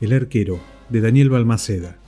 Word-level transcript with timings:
El 0.00 0.14
arquero, 0.14 0.58
de 0.88 1.02
Daniel 1.02 1.28
Balmaceda. 1.28 1.98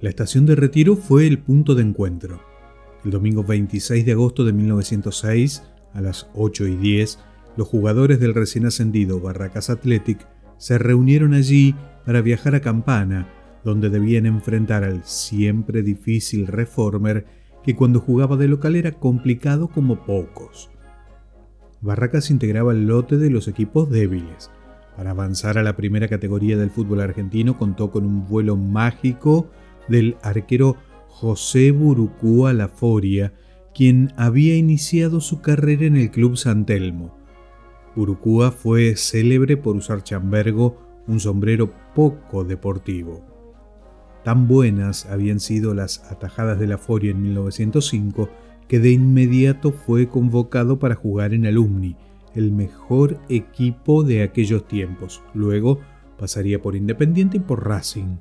La 0.00 0.08
estación 0.08 0.46
de 0.46 0.54
retiro 0.54 0.94
fue 0.94 1.26
el 1.26 1.40
punto 1.40 1.74
de 1.74 1.82
encuentro. 1.82 2.40
El 3.04 3.10
domingo 3.10 3.42
26 3.42 4.06
de 4.06 4.12
agosto 4.12 4.44
de 4.44 4.52
1906, 4.52 5.64
a 5.94 6.00
las 6.00 6.28
8 6.36 6.68
y 6.68 6.76
10, 6.76 7.18
los 7.56 7.66
jugadores 7.66 8.20
del 8.20 8.34
recién 8.34 8.66
ascendido 8.66 9.18
Barracas 9.18 9.68
Athletic 9.68 10.28
se 10.58 10.78
reunieron 10.78 11.34
allí 11.34 11.74
para 12.06 12.20
viajar 12.20 12.54
a 12.54 12.60
Campana, 12.60 13.28
donde 13.64 13.90
debían 13.90 14.26
enfrentar 14.26 14.84
al 14.84 15.02
siempre 15.02 15.82
difícil 15.82 16.46
Reformer 16.46 17.26
que 17.64 17.74
cuando 17.74 17.98
jugaba 17.98 18.36
de 18.36 18.46
local 18.46 18.76
era 18.76 18.92
complicado 18.92 19.66
como 19.66 20.06
pocos. 20.06 20.70
Barracas 21.80 22.30
integraba 22.30 22.70
el 22.70 22.86
lote 22.86 23.16
de 23.16 23.30
los 23.30 23.48
equipos 23.48 23.90
débiles. 23.90 24.52
Para 24.96 25.10
avanzar 25.10 25.58
a 25.58 25.62
la 25.62 25.76
primera 25.76 26.08
categoría 26.08 26.56
del 26.56 26.70
fútbol 26.70 27.00
argentino 27.00 27.58
contó 27.58 27.90
con 27.90 28.06
un 28.06 28.26
vuelo 28.26 28.56
mágico 28.56 29.50
del 29.88 30.16
arquero 30.22 30.76
José 31.08 31.70
Burucúa 31.72 32.52
Laforia, 32.52 33.32
quien 33.74 34.12
había 34.16 34.56
iniciado 34.56 35.20
su 35.20 35.40
carrera 35.40 35.84
en 35.84 35.96
el 35.96 36.10
Club 36.10 36.36
San 36.36 36.64
Telmo. 36.64 37.16
Burucúa 37.96 38.50
fue 38.50 38.96
célebre 38.96 39.56
por 39.56 39.76
usar 39.76 40.02
chambergo, 40.02 40.78
un 41.06 41.20
sombrero 41.20 41.72
poco 41.94 42.44
deportivo. 42.44 43.24
Tan 44.24 44.48
buenas 44.48 45.06
habían 45.06 45.38
sido 45.38 45.74
las 45.74 46.10
atajadas 46.10 46.58
de 46.58 46.66
la 46.66 46.78
Foria 46.78 47.10
en 47.10 47.22
1905 47.22 48.30
que 48.68 48.78
de 48.78 48.90
inmediato 48.90 49.72
fue 49.72 50.08
convocado 50.08 50.78
para 50.78 50.94
jugar 50.94 51.34
en 51.34 51.46
Alumni, 51.46 51.96
el 52.34 52.52
mejor 52.52 53.18
equipo 53.28 54.02
de 54.02 54.22
aquellos 54.22 54.66
tiempos. 54.66 55.22
Luego 55.34 55.80
pasaría 56.18 56.60
por 56.60 56.76
Independiente 56.76 57.38
y 57.38 57.40
por 57.40 57.66
Racing. 57.66 58.16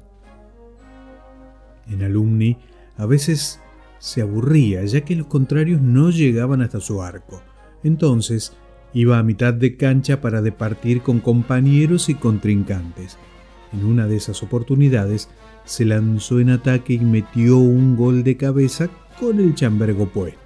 En 1.87 2.03
Alumni 2.03 2.57
a 2.97 3.05
veces 3.05 3.59
se 3.99 4.21
aburría 4.21 4.83
ya 4.85 5.01
que 5.01 5.15
los 5.15 5.27
contrarios 5.27 5.81
no 5.81 6.09
llegaban 6.09 6.61
hasta 6.61 6.79
su 6.79 7.01
arco. 7.01 7.41
Entonces 7.83 8.53
iba 8.93 9.17
a 9.17 9.23
mitad 9.23 9.53
de 9.53 9.75
cancha 9.75 10.21
para 10.21 10.41
departir 10.41 11.01
con 11.01 11.19
compañeros 11.19 12.09
y 12.09 12.15
contrincantes. 12.15 13.17
En 13.73 13.85
una 13.85 14.07
de 14.07 14.17
esas 14.17 14.43
oportunidades 14.43 15.29
se 15.65 15.85
lanzó 15.85 16.39
en 16.39 16.51
ataque 16.51 16.93
y 16.93 16.99
metió 16.99 17.57
un 17.57 17.95
gol 17.95 18.23
de 18.23 18.37
cabeza 18.37 18.89
con 19.19 19.39
el 19.39 19.55
chambergo 19.55 20.07
puesto. 20.07 20.42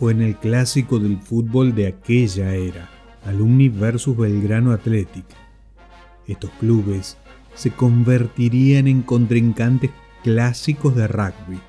Fue 0.00 0.12
en 0.12 0.22
el 0.22 0.36
clásico 0.36 0.98
del 0.98 1.18
fútbol 1.18 1.74
de 1.74 1.86
aquella 1.86 2.54
era, 2.54 2.88
Alumni 3.26 3.68
versus 3.68 4.16
Belgrano 4.16 4.72
Athletic. 4.72 5.26
Estos 6.26 6.48
clubes 6.58 7.18
se 7.54 7.70
convertirían 7.70 8.88
en 8.88 9.02
contrincantes 9.02 9.90
clásicos 10.22 10.96
de 10.96 11.06
rugby. 11.06 11.60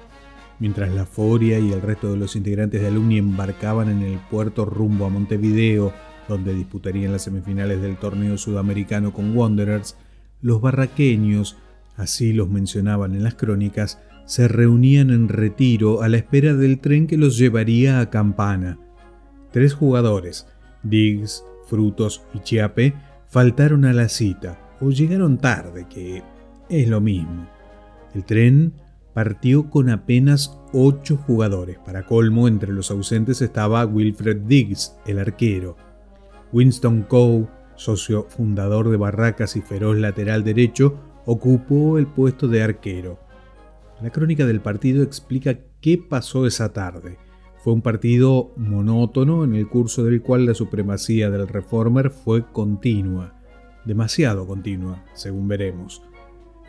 Mientras 0.60 0.94
la 0.94 1.06
Foria 1.06 1.60
y 1.60 1.74
el 1.74 1.82
resto 1.82 2.10
de 2.10 2.16
los 2.16 2.38
integrantes 2.38 2.80
de 2.80 2.88
Alumni 2.88 3.18
embarcaban 3.18 3.90
en 3.90 4.02
el 4.02 4.18
puerto 4.18 4.64
rumbo 4.64 5.06
a 5.06 5.10
Montevideo, 5.10 5.92
donde 6.30 6.54
disputarían 6.54 7.12
las 7.12 7.24
semifinales 7.24 7.82
del 7.82 7.98
torneo 7.98 8.38
sudamericano 8.38 9.12
con 9.12 9.36
Wanderers, 9.36 9.98
los 10.42 10.62
barraqueños 10.62 11.58
así 12.02 12.34
los 12.34 12.50
mencionaban 12.50 13.16
en 13.16 13.24
las 13.24 13.36
crónicas, 13.36 14.00
se 14.26 14.48
reunían 14.48 15.10
en 15.10 15.28
retiro 15.28 16.02
a 16.02 16.10
la 16.10 16.18
espera 16.18 16.54
del 16.54 16.80
tren 16.80 17.08
que 17.08 17.18
los 17.18 17.38
llevaría 17.38 18.00
a 18.00 18.10
Campana. 18.10 18.80
Tres 19.52 19.74
jugadores, 19.74 20.48
Diggs, 20.84 21.44
Frutos 21.68 22.24
y 22.34 22.40
Chiape, 22.40 22.94
faltaron 23.28 23.86
a 23.86 23.94
la 23.94 24.10
cita 24.10 24.60
o 24.80 24.90
llegaron 24.90 25.38
tarde, 25.38 25.86
que 25.90 26.24
es 26.70 26.88
lo 26.88 27.02
mismo. 27.02 27.48
El 28.14 28.26
tren 28.26 28.74
partió 29.14 29.70
con 29.70 29.90
apenas 29.90 30.58
ocho 30.74 31.18
jugadores. 31.18 31.78
Para 31.80 32.06
colmo, 32.06 32.48
entre 32.48 32.74
los 32.74 32.92
ausentes 32.92 33.42
estaba 33.42 33.86
Wilfred 33.86 34.38
Diggs, 34.48 34.96
el 35.06 35.20
arquero. 35.20 35.78
Winston 36.54 37.04
Coe, 37.04 37.48
socio 37.76 38.28
fundador 38.30 38.90
de 38.90 38.98
Barracas 38.98 39.56
y 39.56 39.62
feroz 39.62 39.98
lateral 39.98 40.44
derecho, 40.44 41.11
ocupó 41.26 41.98
el 41.98 42.08
puesto 42.08 42.48
de 42.48 42.64
arquero. 42.64 43.20
La 44.02 44.10
crónica 44.10 44.46
del 44.46 44.62
partido 44.62 45.04
explica 45.04 45.60
qué 45.80 45.98
pasó 45.98 46.48
esa 46.48 46.74
tarde. 46.74 47.18
Fue 47.64 47.74
un 47.74 47.82
partido 47.82 48.52
monótono 48.58 49.44
en 49.44 49.54
el 49.54 49.68
curso 49.68 50.04
del 50.04 50.22
cual 50.22 50.48
la 50.48 50.56
supremacía 50.56 51.30
del 51.30 51.48
Reformer 51.48 52.10
fue 52.10 52.44
continua, 52.52 53.36
demasiado 53.86 54.48
continua, 54.48 55.06
según 55.14 55.48
veremos. 55.48 56.02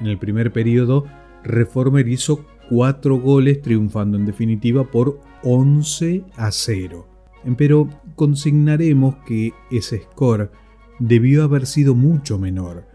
En 0.00 0.06
el 0.06 0.18
primer 0.18 0.52
periodo, 0.52 1.06
Reformer 1.42 2.06
hizo 2.08 2.44
cuatro 2.68 3.18
goles 3.18 3.62
triunfando 3.62 4.18
en 4.18 4.26
definitiva 4.26 4.90
por 4.90 5.20
11 5.42 6.24
a 6.36 6.50
0. 6.50 7.08
Pero 7.56 7.88
consignaremos 8.14 9.16
que 9.26 9.52
ese 9.70 10.02
score 10.02 10.50
debió 10.98 11.44
haber 11.44 11.66
sido 11.66 11.94
mucho 11.94 12.38
menor. 12.38 12.86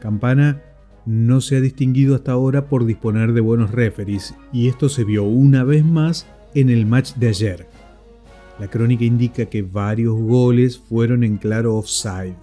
Campana 0.00 0.62
no 1.06 1.40
se 1.40 1.56
ha 1.56 1.60
distinguido 1.60 2.16
hasta 2.16 2.32
ahora 2.32 2.66
por 2.66 2.84
disponer 2.84 3.32
de 3.32 3.40
buenos 3.40 3.70
referees 3.70 4.34
y 4.52 4.68
esto 4.68 4.88
se 4.88 5.04
vio 5.04 5.22
una 5.22 5.62
vez 5.62 5.84
más 5.84 6.26
en 6.54 6.68
el 6.68 6.84
match 6.84 7.14
de 7.14 7.28
ayer. 7.28 7.66
La 8.58 8.68
crónica 8.68 9.04
indica 9.04 9.46
que 9.46 9.62
varios 9.62 10.14
goles 10.14 10.78
fueron 10.78 11.22
en 11.22 11.36
claro 11.36 11.76
offside. 11.76 12.34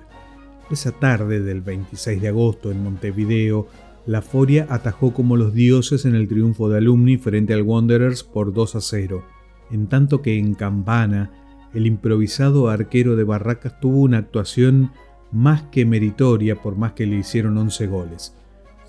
Esa 0.72 0.92
tarde 0.92 1.42
del 1.42 1.62
26 1.62 2.22
de 2.22 2.28
agosto 2.30 2.72
en 2.72 2.84
Montevideo, 2.84 3.68
la 4.06 4.22
Foria 4.22 4.66
atajó 4.70 5.14
como 5.14 5.36
los 5.36 5.54
dioses 5.54 6.06
en 6.06 6.16
el 6.16 6.28
triunfo 6.28 6.70
de 6.70 6.78
Alumni 6.78 7.18
frente 7.18 7.54
al 7.54 7.64
Wanderers 7.64 8.24
por 8.24 8.54
2 8.54 8.76
a 8.76 8.82
0, 8.82 9.24
en 9.72 9.88
tanto 9.88 10.22
que 10.22 10.38
en 10.38 10.54
Campana, 10.54 11.32
el 11.74 11.86
improvisado 11.86 12.70
arquero 12.70 13.16
de 13.16 13.24
Barracas 13.24 13.80
tuvo 13.80 14.02
una 14.02 14.20
actuación 14.20 14.92
más 15.32 15.64
que 15.64 15.86
meritoria 15.86 16.62
por 16.62 16.78
más 16.78 16.94
que 16.94 17.08
le 17.08 17.18
hicieron 17.18 17.58
11 17.58 17.88
goles. 17.88 18.36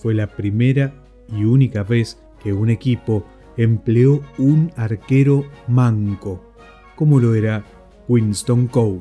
Fue 0.04 0.12
la 0.12 0.26
primera 0.26 0.92
y 1.34 1.44
única 1.44 1.82
vez 1.82 2.20
que 2.42 2.53
un 2.53 2.69
equipo 2.69 3.26
empleó 3.56 4.20
un 4.37 4.70
arquero 4.76 5.47
manco, 5.66 6.53
como 6.94 7.20
lo 7.20 7.34
era 7.34 7.65
Winston 8.06 8.66
Coe. 8.66 9.00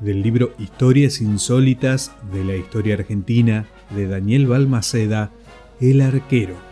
Del 0.00 0.22
libro 0.22 0.54
Historias 0.58 1.20
insólitas 1.20 2.10
de 2.32 2.42
la 2.42 2.56
historia 2.56 2.94
argentina 2.94 3.66
de 3.90 4.08
Daniel 4.08 4.48
Balmaceda, 4.48 5.30
El 5.80 6.00
arquero. 6.00 6.71